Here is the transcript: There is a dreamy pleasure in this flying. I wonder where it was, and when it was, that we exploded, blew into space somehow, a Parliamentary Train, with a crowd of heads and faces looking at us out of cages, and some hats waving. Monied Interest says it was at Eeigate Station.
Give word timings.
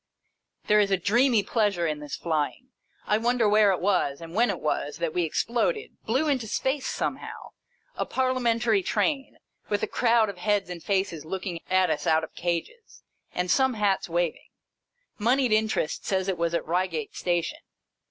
There 0.65 0.79
is 0.79 0.89
a 0.89 0.97
dreamy 0.97 1.43
pleasure 1.43 1.85
in 1.85 1.99
this 1.99 2.15
flying. 2.15 2.69
I 3.05 3.19
wonder 3.19 3.47
where 3.47 3.71
it 3.71 3.79
was, 3.79 4.19
and 4.19 4.33
when 4.33 4.49
it 4.49 4.59
was, 4.59 4.97
that 4.97 5.13
we 5.13 5.21
exploded, 5.21 5.91
blew 6.07 6.27
into 6.27 6.47
space 6.47 6.87
somehow, 6.87 7.51
a 7.95 8.07
Parliamentary 8.07 8.81
Train, 8.81 9.37
with 9.69 9.83
a 9.83 9.87
crowd 9.87 10.27
of 10.27 10.39
heads 10.39 10.71
and 10.71 10.81
faces 10.81 11.23
looking 11.23 11.61
at 11.69 11.91
us 11.91 12.07
out 12.07 12.23
of 12.23 12.33
cages, 12.33 13.03
and 13.35 13.51
some 13.51 13.75
hats 13.75 14.09
waving. 14.09 14.49
Monied 15.19 15.51
Interest 15.51 16.03
says 16.03 16.27
it 16.27 16.35
was 16.35 16.55
at 16.55 16.65
Eeigate 16.67 17.13
Station. 17.15 17.59